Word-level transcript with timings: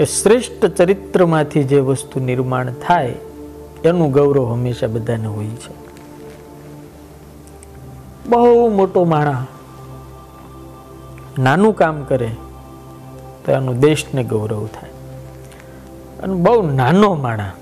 કે 0.00 0.04
શ્રેષ્ઠ 0.06 0.64
ચરિત્રમાંથી 0.66 1.62
જે 1.64 1.78
વસ્તુ 1.80 2.20
નિર્માણ 2.20 2.72
થાય, 2.72 3.14
એનું 3.84 4.12
ગૌરવ 4.12 4.52
હંમેશા 4.52 4.86
બધાને 4.86 5.26
હોય 5.26 5.46
છે. 5.46 5.74
બહુ 8.28 8.68
મોટો 8.68 9.04
માણા 9.04 9.46
નાનું 11.38 11.76
કામ 11.76 12.04
કરે, 12.04 12.30
તો 13.44 13.52
એનું 13.52 13.80
દેશને 13.80 14.24
ગૌરવ 14.24 14.66
થાય. 14.66 14.90
અને 16.22 16.34
બહુ 16.34 16.62
નાનો 16.62 17.14
માણા 17.14 17.52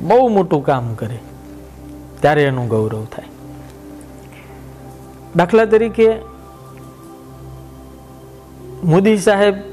બહુ 0.00 0.28
મોટું 0.28 0.64
કામ 0.64 0.94
કરે, 0.94 1.18
ત્યારે 2.20 2.44
એનું 2.44 2.68
ગૌરવ 2.68 3.04
થાય. 3.04 3.28
દાખલા 5.36 5.64
તરીકે 5.64 6.14
મોદી 8.84 9.18
સાહેબ 9.18 9.69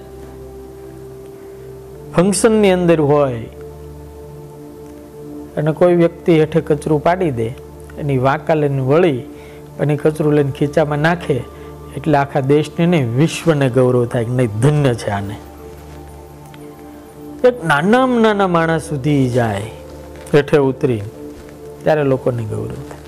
ફંક્શનની 2.18 2.70
અંદર 2.75 2.99
હોય 3.09 3.41
અને 5.57 5.71
કોઈ 5.79 5.97
વ્યક્તિ 6.00 6.37
હેઠે 6.39 6.61
કચરું 6.68 7.01
પાડી 7.07 7.33
દે, 7.39 7.50
એની 8.01 8.18
વાંકા 8.28 8.55
લઈને 8.61 8.82
વળી 8.89 9.19
અને 9.82 9.93
કચરું 10.04 10.33
લઈને 10.37 10.54
ખીચામાં 10.59 11.04
નાખે, 11.07 11.37
એટલે 11.97 12.18
આખા 12.21 12.43
દેશને 12.54 12.83
નહીં 12.93 13.14
વિશ્વને 13.19 13.68
ગૌરવ 13.78 14.01
થાય 14.07 14.25
કે 14.29 14.33
નહીં, 14.39 14.57
ધન્ય 14.64 14.93
છે 15.04 15.09
આને. 15.19 15.37
એક 17.47 17.56
નાનામાં 17.71 18.21
નાના 18.28 18.50
માણસ 18.57 18.89
સુધી 18.89 19.29
જાય, 19.37 19.70
હેઠે 20.34 20.57
ઉતરી 20.70 21.01
ત્યારે 21.84 22.04
લોકોને 22.11 22.43
ગૌરવ 22.51 22.78
થાય. 22.89 23.06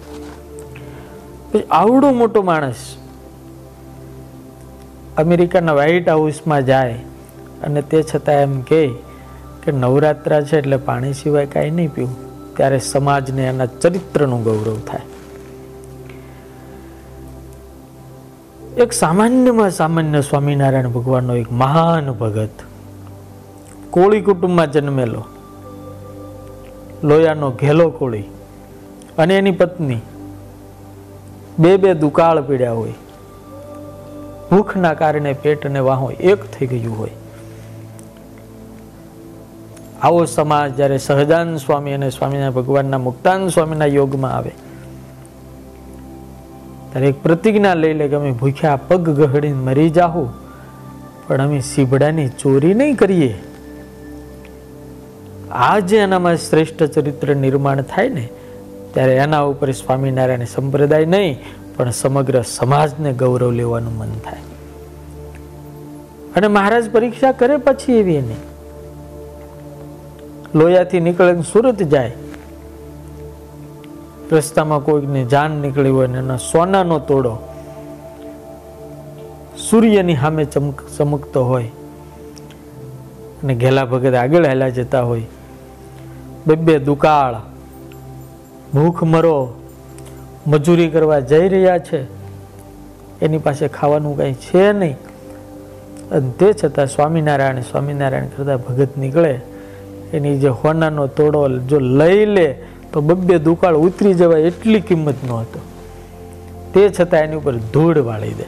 પછી 1.51 1.67
આવડો 1.81 2.09
મોટો 2.21 2.41
માણસ 2.53 2.81
અમેરિકાના 5.17 5.79
વ્હાઇટ 5.81 6.09
હાઉસમાં 6.09 6.65
જાય 6.65 6.99
અને 7.63 7.81
તે 7.81 8.03
છતાં 8.03 8.35
એમ 8.35 8.61
કહે 8.61 8.87
કે 9.63 9.71
નવરાત્રા 9.71 10.41
છે 10.41 10.57
એટલે 10.57 10.77
પાણી 10.77 11.13
સિવાય 11.13 11.45
કાંઈ 11.45 11.71
નહીં 11.71 11.93
પીવું. 11.93 12.29
ત્યારે 12.57 12.79
સમાજને 12.79 13.43
એના 13.43 13.65
ચરિત્રનું 13.65 14.43
ગૌરવ 14.43 14.79
થાય. 14.79 15.01
એક 18.77 18.93
સામાન્યમાં 18.93 19.71
સામાન્ય 19.71 20.21
સ્વામિનારાયણ 20.21 20.87
ભગવાનનો 20.87 21.35
એક 21.35 21.51
મહાન 21.51 22.11
ભગત 22.11 22.49
કોળી 23.89 24.21
કુટુંબમાં 24.21 24.71
જન્મેલો. 24.71 25.25
લોયાનો 27.03 27.51
ઘેલો 27.51 27.89
કોળી 27.89 28.23
અને 29.17 29.37
એની 29.37 29.51
પત્ની. 29.51 29.99
બે 31.59 31.77
બે 31.77 31.93
દુકાળ 31.93 32.41
પીડ્યા 32.41 32.71
હોય. 32.71 32.93
ભૂખના 34.51 34.93
કારણે 34.93 35.33
પેટ 35.33 35.65
અને 35.65 35.79
વાહો 35.79 36.11
એક 36.11 36.43
થઈ 36.43 36.67
ગયું 36.67 36.99
હોય. 36.99 37.11
આવો 40.01 40.25
સમાજ 40.25 40.75
જ્યારે 40.75 40.97
સહજાન 40.97 41.57
સ્વામી 41.57 41.93
અને 41.93 42.09
સ્વામીના 42.09 42.49
ભગવાનના 42.49 42.97
મુક્તાન 42.97 43.47
સ્વામીના 43.47 43.85
યોગમાં 43.85 44.35
આવે, 44.37 44.49
ત્યારે 46.91 47.07
એક 47.07 47.23
પ્રતિજ્ઞા 47.23 47.73
લઈ 47.73 47.93
લે 47.93 48.07
કે 48.07 48.15
અમે 48.15 48.31
ભૂખ્યા 48.31 48.75
પગ 48.75 49.09
ગહડીને 49.09 49.53
મરી 49.53 49.89
જાહુ, 49.89 50.29
પણ 51.27 51.41
અમે 51.41 51.59
સીબડાની 51.59 52.29
ચોરી 52.29 52.73
નહીં 52.73 52.95
કરીએ. 52.95 53.35
આ 55.51 55.79
જે 55.79 55.97
એનામાં 55.97 56.35
શ્રેષ્ઠ 56.35 56.83
ચરિત્ર 56.83 57.35
નિર્માણ 57.35 57.81
થાય 57.81 58.09
ને, 58.09 58.29
ત્યારે 58.93 59.15
એના 59.15 59.41
ઉપર 59.41 59.71
સ્વામિનારાયણ 59.71 60.45
સંપ્રદાય 60.45 61.05
નહીં, 61.05 61.37
પણ 61.77 61.91
સમગ્ર 61.91 62.41
સમાજને 62.41 63.13
ગૌરવ 63.13 63.51
લેવાનું 63.51 63.97
મન 63.97 64.09
થાય. 64.25 64.39
અને 66.35 66.47
મહારાજ 66.47 66.91
પરીક્ષા 66.91 67.31
કરે 67.31 67.57
પછી 67.57 67.93
એવી 67.93 68.15
એની. 68.15 68.35
લોયાથી 70.55 70.99
નીકળે 70.99 71.41
સુરત 71.41 71.75
જાય. 71.75 72.11
રસ્તામાં 74.31 74.79
કોઈકને 74.79 75.25
જાન 75.25 75.51
નીકળી 75.51 75.89
હોય 75.89 76.07
ને 76.07 76.17
એના 76.17 76.37
સોનાનો 76.37 76.99
તોડો 76.99 77.37
સૂર્યની 79.69 80.15
સામે 80.15 80.45
ચમક, 80.45 80.81
ચમકતો 80.97 81.45
હોય 81.45 81.63
અને 83.43 83.55
ઘેલા 83.55 83.85
ભગત 83.85 84.13
આગળ 84.13 84.45
હેલા 84.45 84.69
જતા 84.69 85.01
હોય. 85.01 85.23
બે 86.47 86.55
બે 86.55 86.79
દુકાળ, 86.79 87.35
ભૂખ 88.73 89.03
મરો, 89.03 89.53
મજૂરી 90.47 90.89
કરવા 90.89 91.19
જઈ 91.19 91.49
રહ્યા 91.49 91.79
છે. 91.79 92.03
એની 93.21 93.37
પાસે 93.37 93.67
ખાવાનું 93.67 94.17
કંઈ 94.17 94.33
છે 94.33 94.71
નહીં. 94.71 94.97
અને 96.11 96.31
તે 96.31 96.53
છતાં 96.63 96.87
સ્વામિનારાયણ 96.87 97.61
સ્વામિનારાયણ 97.61 98.25
કરતા 98.25 98.57
ભગત 98.57 98.97
નીકળે 98.97 99.41
એની 100.13 100.39
જે 100.39 100.47
હોનાનો 100.47 101.07
તોડો 101.07 101.57
જો 101.57 101.79
લઈ 101.79 102.25
લે, 102.25 102.55
તો 102.93 103.01
બબ્બે 103.01 103.39
દુકાળ 103.39 103.75
ઉતરી 103.75 104.13
જવાય 104.13 104.41
એટલી 104.41 104.81
કિંમત 104.81 105.15
નો 105.27 105.37
હતો. 105.37 105.59
તે 106.73 106.89
છતાં 106.89 107.19
એની 107.19 107.35
ઉપર 107.35 107.55
ધૂળ 107.55 107.97
વાળી 107.97 108.33
દે. 108.33 108.43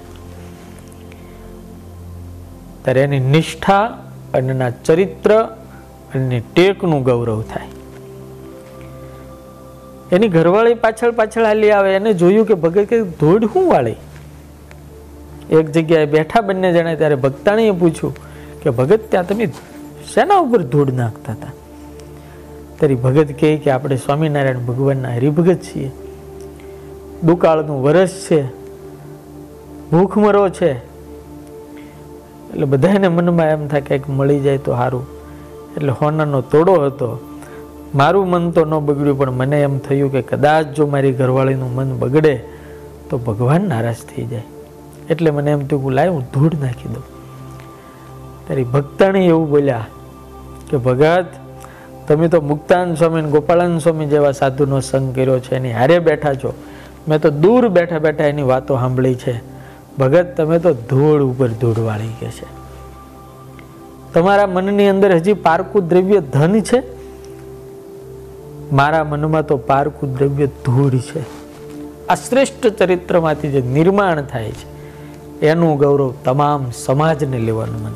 ત્યારે 2.84 3.02
એની 3.02 3.20
નિષ્ઠા 3.20 3.98
અને 4.34 4.72
ચરિત્ર 4.86 5.42
અને 6.16 6.44
ટેકનું 6.56 7.04
ગૌરવ 7.04 7.42
થાય. 7.42 7.68
એની 10.12 10.28
ઘરવાળી 10.28 10.74
પાછળ 10.74 11.12
પાછળ 11.12 11.44
હાલી 11.44 11.72
આવે, 11.72 11.96
એને 11.96 12.14
જોયું 12.14 12.46
કે 12.46 12.54
ભગત 12.54 12.84
કે 12.84 13.04
ધૂળ 13.04 13.46
શું 13.46 13.72
વાળી? 13.72 13.96
એક 15.50 15.72
જગ્યાએ 15.72 16.06
બેઠા 16.06 16.42
બંને 16.42 16.74
જણા 16.74 16.96
ત્યારે 16.96 17.16
ભક્તાણીએ 17.16 17.72
પૂછ્યું 17.72 18.16
કે, 18.64 18.70
ભગત, 18.70 19.00
ત્યાં 19.10 19.28
તમે 19.28 19.46
શેના 20.14 20.36
ઉપર 20.36 20.62
ધૂળ 20.62 20.92
નાખતા 20.94 21.34
હતા? 21.34 21.48
તારી 22.80 22.96
ભગત 22.96 23.28
કહે 23.40 23.58
કે 23.58 23.72
આપણે 23.72 23.96
સ્વામિનારાયણ 23.96 24.60
ભગવાનના 24.60 25.14
હરિભગત 25.14 25.56
છીએ. 25.56 25.92
દુકાળનું 27.24 27.84
વરસ 27.84 28.28
છે. 28.32 28.46
ભૂખમરો 29.90 30.50
છે. 30.50 30.72
એટલે 32.52 32.66
બધાને 32.66 33.08
મનમાં 33.08 33.46
એમ 33.46 33.68
થાય 33.68 33.82
કંઈક 33.82 34.10
મળી 34.10 34.40
જાય 34.40 34.58
તો 34.58 34.72
સારું. 34.72 35.06
એટલે 35.78 35.90
હોનાનો 35.90 36.42
તોડો 36.42 36.74
હતો. 36.74 37.28
મારું 37.96 38.28
મન 38.28 38.52
તો 38.52 38.66
ન 38.66 38.80
બગડ્યું, 38.80 39.18
પણ 39.18 39.32
મને 39.32 39.62
એમ 39.62 39.78
થયું 39.78 40.12
કે 40.12 40.22
કદાચ 40.22 40.68
જો 40.68 40.88
મારી 40.88 41.12
ઘરવાળીનું 41.12 41.76
મન 41.76 42.00
બગડે 42.00 42.44
તો 43.10 43.18
ભગવાન 43.18 43.62
નારાજ 43.62 43.96
થઈ 44.16 44.26
જાય. 44.26 44.44
એટલે 45.10 45.32
મને 45.32 45.52
એમ 45.52 45.68
થયું 45.68 45.92
લાય 45.92 46.08
હું 46.08 46.24
ધૂળ 46.34 46.52
નાખી 46.62 46.94
દઉં. 46.94 47.21
તારી 48.48 48.64
ભક્તાણી 48.64 49.28
એવું 49.28 49.50
બોલ્યા 49.50 49.88
કે, 50.70 50.78
ભગત, 50.78 51.26
તમે 52.08 52.28
તો 52.28 52.42
મુક્તાન 52.42 52.96
સ્વામી 52.96 53.22
અને 53.22 53.30
ગોપાળાન 53.30 53.80
સ્વામી 53.80 54.06
જેવા 54.06 54.32
સાધુનો 54.32 54.80
સંગ 54.80 55.16
કર્યો 55.16 55.40
છે, 55.40 55.56
એની 55.56 55.72
હારે 55.72 56.00
બેઠા 56.00 56.34
છો. 56.34 56.54
મેં 57.08 57.22
તો 57.22 57.30
દૂર 57.30 57.68
બેઠા 57.68 58.00
બેઠા 58.00 58.24
એની 58.24 58.42
વાતો 58.42 58.76
સાંભળી 58.76 59.16
છે. 59.16 59.42
ભગત, 60.00 60.34
તમે 60.38 60.60
તો 60.60 60.74
ધૂળ 60.74 61.22
ઉપર 61.22 61.48
ધૂળ 61.48 61.80
વાળી 61.80 62.08
કે 62.20 62.28
છે. 62.28 62.62
તમારા 64.14 64.48
મનની 64.48 64.88
અંદર 64.88 65.16
હજી 65.16 65.34
પારકું 65.34 65.88
દ્રવ્ય 65.88 66.20
ધન 66.20 66.62
છે? 66.62 66.84
મારા 68.72 69.04
મનમાં 69.04 69.46
તો 69.46 69.58
પારકું 69.58 70.18
દ્રવ્ય 70.18 70.46
ધૂળ 70.46 70.90
છે. 70.90 71.20
આ 72.08 72.16
શ્રેષ્ઠ 72.16 72.68
ચરિત્રમાંથી 72.68 73.50
જે 73.50 73.62
નિર્માણ 73.62 74.22
થાય 74.22 74.52
છે, 74.52 74.72
એનું 75.46 75.78
ગૌરવ 75.78 76.14
તમામ 76.26 76.72
સમાજને 76.72 77.40
લેવાનું 77.40 77.82
મન 77.82 77.92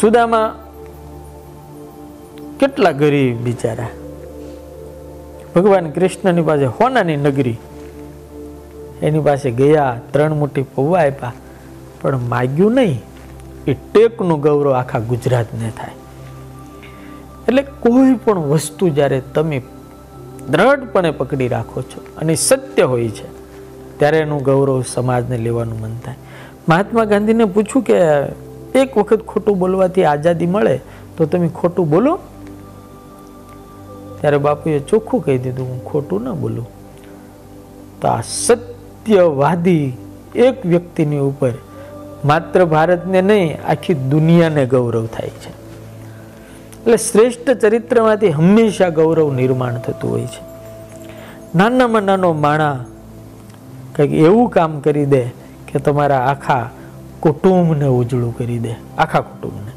સુદામાં 0.00 0.50
કેટલા 2.58 2.92
ગરીબ 2.92 3.36
બિચારા. 3.36 3.88
ભગવાન 5.54 5.90
કૃષ્ણની 5.90 6.42
પાસે 6.42 6.64
હોનાની 6.64 7.16
નગરી. 7.16 7.58
એની 9.02 9.20
પાસે 9.20 9.50
ગયા, 9.50 10.00
ત્રણ 10.12 10.34
મોટી 10.34 10.62
પૌવા 10.62 11.00
આપ્યા, 11.00 11.32
પણ 12.02 12.18
માગ્યું 12.18 12.74
નહીં. 12.74 13.02
એ 13.66 13.74
ટેકનું 13.74 14.40
ગૌરવ 14.40 14.72
આખા 14.72 14.98
ગુજરાતને 14.98 15.72
થાય. 15.76 15.94
એટલે 17.48 17.62
કોઈ 17.62 18.14
પણ 18.14 18.38
વસ્તુ 18.38 18.88
જ્યારે 18.88 19.22
તમે 19.34 19.62
દ્રઢપણે 20.50 21.10
પકડી 21.10 21.48
રાખો 21.48 21.82
છો 21.82 22.00
અને 22.18 22.34
સત્ય 22.34 22.82
હોય 22.82 23.08
છે, 23.08 23.26
ત્યારે 23.98 24.18
એનું 24.18 24.42
ગૌરવ 24.42 24.82
સમાજને 24.82 25.36
લેવાનું 25.38 25.80
મન 25.80 25.94
થાય. 26.04 26.14
મહાત્મા 26.68 27.04
ગાંધીને 27.04 27.44
પૂછ્યું 27.44 27.84
કે 27.84 27.98
એક 28.74 28.98
વખત 28.98 29.22
ખોટું 29.22 29.58
બોલવાથી 29.58 30.04
આઝાદી 30.04 30.46
મળે, 30.46 30.80
તો 31.16 31.26
તમે 31.26 31.48
ખોટું 31.48 31.88
બોલો. 31.88 32.18
ત્યારે 34.20 34.38
બાપુએ 34.38 34.78
ચોખ્ખું 34.78 35.24
કહી 35.24 35.38
દીધું, 35.38 35.68
હું 35.68 35.84
ખોટું 35.84 36.22
ના 36.22 36.32
બોલું. 36.32 36.66
તો 38.00 38.08
આ 38.08 38.20
સત્યવાદી 38.20 39.92
એક 40.34 40.66
વ્યક્તિની 40.66 41.18
ઉપર 41.18 41.52
માત્ર 42.24 42.64
ભારતને 42.64 43.22
નહીં, 43.22 43.58
આખી 43.68 43.94
દુનિયાને 43.94 44.66
ગૌરવ 44.66 45.06
થાય 45.06 45.28
છે. 45.28 45.50
એટલે 46.80 46.96
શ્રેષ્ઠ 46.96 47.50
ચરિત્રમાંથી 47.50 48.30
હંમેશા 48.30 48.88
ગૌરવ 48.88 49.34
નિર્માણ 49.34 49.78
થતું 49.78 50.10
હોય 50.10 50.26
છે. 50.26 50.52
નાનામાં 51.54 52.02
નાનો 52.02 52.32
માણા 52.32 52.84
કંઈક 53.96 54.12
એવું 54.12 54.50
કામ 54.50 54.80
કરી 54.80 55.04
દે 55.04 55.22
કે 55.72 55.78
તમારા 55.78 56.24
આખા 56.24 56.70
કુટુંબને 57.22 57.86
ઉજળું 57.86 58.36
કરી 58.38 58.58
દે, 58.58 58.74
આખા 58.98 59.20
કુટુંબને. 59.20 59.72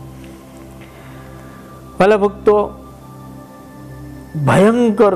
ભલે 2.00 2.18
ભક્તો, 2.18 2.56
ભયંકર 4.48 5.16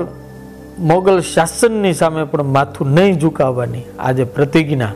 મોગલ 0.78 1.20
શાસનની 1.20 1.92
સામે 1.92 2.24
પણ 2.24 2.42
માથું 2.42 2.88
નહીં 2.90 3.18
ઝુકાવવાની 3.18 3.82
આજે 3.98 4.24
પ્રતિજ્ઞા 4.24 4.94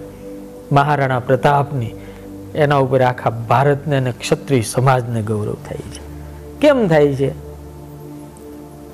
મહારાણા 0.73 1.21
પ્રતાપની, 1.21 1.93
એના 2.55 2.77
ઉપર 2.77 3.03
આખા 3.03 3.31
ભારતને 3.31 3.97
અને 3.97 4.13
ક્ષત્રિય 4.21 4.63
સમાજને 4.63 5.23
ગૌરવ 5.23 5.57
થાય 5.69 5.85
છે. 5.91 6.03
કેમ 6.61 6.89
થાય 6.89 7.15
છે? 7.15 7.31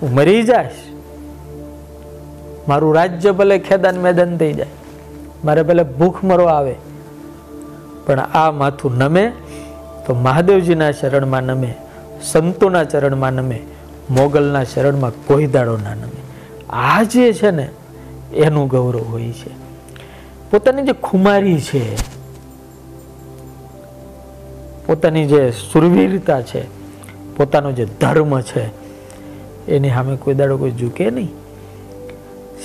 હું 0.02 0.14
મરી 0.14 0.42
જાશ 0.42 0.78
મારું 2.68 2.94
રાજ્ય 2.94 3.32
ભલે 3.32 3.58
ખેદાન 3.58 3.96
મેદાન 4.00 4.36
થઈ 4.36 4.52
જાય, 4.52 4.72
મારે 5.44 5.62
ભલે 5.62 5.82
ભૂખ 5.82 6.24
મરવા 6.24 6.52
આવે 6.52 6.74
પણ 8.10 8.20
આ 8.20 8.50
માથું 8.50 8.98
નમે 8.98 9.32
તો 10.06 10.14
મહાદેવજીના 10.14 10.90
શરણમાં 10.90 11.42
નમે, 11.42 11.74
સંતોના 12.22 12.84
ચરણમાં 12.84 13.32
નમે, 13.32 13.60
મોગલના 14.10 14.64
શરણમાં 14.64 15.10
કોઈ 15.26 15.46
દાડો 15.46 15.76
ના 15.76 15.94
નમે. 15.94 16.20
આ 16.70 17.02
જે 17.02 17.32
છે 17.32 17.50
ને, 17.50 17.68
એનું 18.34 18.68
ગૌરવ 18.68 19.00
હોય 19.00 19.32
છે. 19.32 19.50
પોતાની 20.50 20.82
જે 20.82 20.92
ખુમારી 20.92 21.60
છે, 21.60 21.96
પોતાની 24.86 25.26
જે 25.26 25.50
સુરવીરતા 25.50 26.42
છે, 26.42 26.62
પોતાનો 27.36 27.72
જે 27.72 27.84
ધર્મ 28.00 28.40
છે, 28.40 28.64
એની 29.68 29.90
સામે 29.90 30.16
કોઈ 30.16 30.34
દાડો 30.34 30.56
કોઈ 30.56 30.70
ઝૂકે 30.70 31.10
નહીં. 31.10 31.30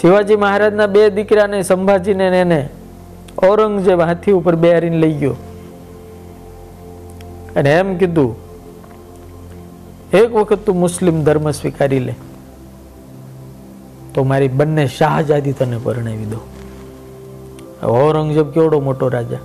શિવાજી 0.01 0.35
મહારાજના 0.35 0.87
બે 0.87 1.09
દીકરાને, 1.09 1.61
સંભાજીને 1.61 2.27
એને 2.27 2.69
ઔરંગઝેબ 3.43 3.99
હાથી 4.01 4.31
ઉપર 4.31 4.55
બેહારીને 4.55 4.97
લઈ 4.97 5.13
ગયો. 5.13 5.35
અને 7.55 7.69
એમ 7.69 7.97
કીધું, 7.97 8.31
એક 10.13 10.29
વખત 10.35 10.65
તું 10.65 10.79
મુસ્લિમ 10.79 11.23
ધર્મ 11.23 11.51
સ્વીકારી 11.51 11.99
લે, 11.99 12.15
તો 14.13 14.23
મારી 14.23 14.47
બંને 14.47 14.87
શાહજાદી 14.87 15.53
તને 15.53 15.77
પરણાવી 15.83 16.25
દો 16.25 16.39
ઔરંગઝેબ 17.83 18.47
કેવડો 18.51 18.79
મોટો 18.79 19.07
રાજા? 19.07 19.43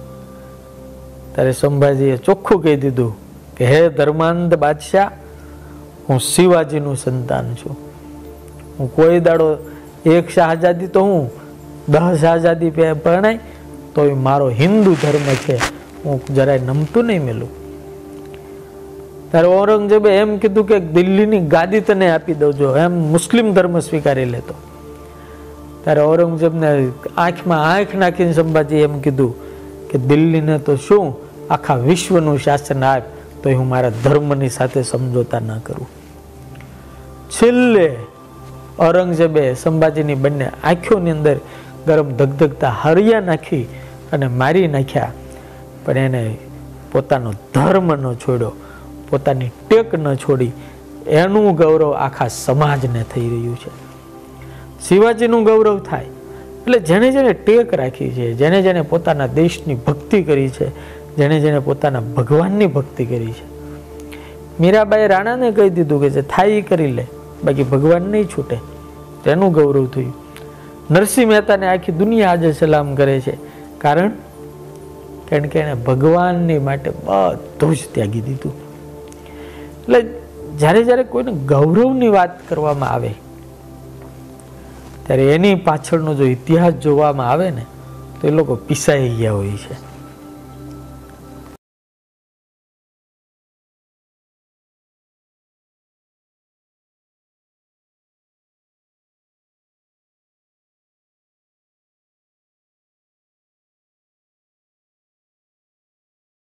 ત્યારે 1.34 1.52
સંભાજીએ 1.52 2.16
ચોખ્ખું 2.16 2.62
કહી 2.62 2.76
દીધું 2.76 3.12
કે, 3.56 3.64
હે 3.66 3.80
ધર્માંધ 3.88 4.54
બાદશાહ, 4.54 5.10
હું 6.08 6.18
શિવાજીનું 6.20 6.96
સંતાન 6.96 7.54
છું. 7.54 7.76
હું 8.78 8.86
કોઈ 8.94 9.20
દાડો 9.20 9.46
એક 10.06 10.30
શાહજાદી 10.30 10.86
તો 10.86 11.00
હું, 11.00 11.30
દસ 11.88 12.20
શાહજાદી 12.20 12.70
પરણાય 13.04 13.38
તો 13.94 14.14
મારો 14.14 14.50
હિન્દુ 14.50 14.94
ધર્મ 14.94 15.34
છે, 15.34 15.56
હું 16.04 16.34
જરાય 16.34 16.58
નમતું 16.58 17.04
નહીં 17.04 17.24
મેલું. 17.24 17.48
ત્યારે 19.30 19.48
ઔરંગઝેબે 19.48 20.10
એમ 20.10 20.38
કીધું 20.38 20.66
કે 20.66 20.80
દિલ્હીની 20.80 21.40
ગાદી 21.46 21.80
તને 21.80 22.10
આપી 22.10 22.34
દઉં 22.34 22.76
એમ 22.76 22.92
મુસ્લિમ 22.92 23.52
ધર્મ 23.52 23.78
સ્વીકારી 23.78 24.24
લેતો. 24.24 24.54
ત્યારે 25.84 26.00
ઔરંગઝેબને 26.00 26.88
આંખમાં 27.16 27.72
આંખ 27.72 27.94
નાખીને 27.94 28.32
સંભાજી 28.32 28.76
એમ 28.76 29.00
કીધું 29.00 29.34
કે 29.88 29.98
દિલ્હીને 29.98 30.58
તો 30.58 30.76
શું 30.76 31.14
આખા 31.50 31.74
વિશ્વનું 31.74 32.38
શાસન 32.38 32.84
આપ 32.84 33.02
તો 33.42 33.50
હું 33.50 33.68
મારા 33.68 33.90
ધર્મની 34.04 34.48
સાથે 34.48 34.82
સમજોતા 34.82 35.38
ન 35.38 35.58
કરું. 35.58 35.88
છેલ્લે 37.30 37.96
ઔરંગઝેબે 38.80 39.54
સંભાજીની 39.54 40.14
બંને 40.14 40.50
આંખોની 40.64 41.10
અંદર 41.10 41.36
ગરમ 41.86 42.08
ધગધગતા 42.08 42.76
હરિયા 42.82 43.20
નાખી 43.20 43.62
અને 44.12 44.28
મારી 44.28 44.68
નાખ્યા. 44.68 45.12
પણ 45.84 45.98
એને 45.98 46.36
પોતાનો 46.92 47.32
ધર્મ 47.54 47.94
ન 47.94 48.14
છોડ્યો, 48.14 48.52
પોતાની 49.10 49.48
ટેક 49.68 49.94
ન 49.94 50.14
છોડી, 50.14 50.50
એનું 51.06 51.56
ગૌરવ 51.56 51.92
આખા 51.92 52.28
સમાજને 52.28 53.04
થઈ 53.14 53.28
રહ્યું 53.28 53.56
છે. 53.56 53.70
શિવાજીનું 54.88 55.44
ગૌરવ 55.44 55.78
થાય. 55.78 56.04
એટલે 56.62 56.78
જેને 56.78 57.10
જેને 57.10 57.32
ટેક 57.32 57.74
રાખી 57.74 58.10
છે 58.10 58.34
જેને 58.34 58.62
જેને 58.62 58.82
પોતાના 58.82 59.26
દેશની 59.26 59.74
ભક્તિ 59.74 60.22
કરી 60.22 60.48
છે, 60.48 60.68
જેણે 61.16 61.40
જેણે 61.40 61.58
પોતાના 61.58 62.00
ભગવાનની 62.00 62.66
ભક્તિ 62.66 63.04
કરી 63.04 63.26
છે. 63.26 63.50
મીરાબાઈ 64.60 65.06
રાણાને 65.06 65.50
કહી 65.50 65.70
દીધું 65.70 66.00
કે 66.00 66.10
જે 66.10 66.22
થાય 66.22 66.62
કરી 66.62 66.92
લે, 66.92 67.06
બાકી 67.44 67.62
ભગવાન 67.62 68.02
નહીં 68.02 68.24
છૂટે. 68.24 68.56
તેનું 69.24 69.52
ગૌરવ 69.52 69.86
થયું. 69.86 70.29
નરસિંહ 70.90 71.28
મહેતાને 71.28 71.66
આખી 71.68 71.92
દુનિયા 71.92 72.30
આજે 72.30 72.52
સલામ 72.52 72.94
કરે 72.94 73.16
છે. 73.20 73.34
કારણ 73.78 74.12
કારણ 75.28 75.48
કે 75.48 75.58
એણે 75.58 75.74
ભગવાનની 75.88 76.60
માટે 76.68 76.90
બધું 77.04 77.74
જ 77.76 77.82
ત્યાગી 77.94 78.20
દીધું. 78.20 78.54
એટલે 79.82 80.00
જ્યારે 80.58 80.80
જ્યારે 80.84 81.04
કોઈને 81.12 81.32
ગૌરવની 81.52 82.08
વાત 82.08 82.32
કરવામાં 82.48 82.90
આવે, 82.90 83.12
ત્યારે 85.04 85.24
એની 85.34 85.54
પાછળનો 85.68 86.14
જો 86.14 86.26
ઇતિહાસ 86.36 86.74
જોવામાં 86.86 87.30
આવે 87.30 87.46
ને, 87.50 87.64
તો 88.18 88.28
એ 88.28 88.30
લોકો 88.30 88.56
પીસાઈ 88.68 89.14
ગયા 89.20 89.32
હોય 89.32 89.56
છે. 89.64 89.74